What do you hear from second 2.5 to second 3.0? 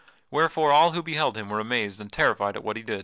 at what he did.